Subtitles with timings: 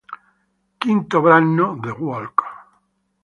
[0.81, 2.41] Quinto brano: "The Walk".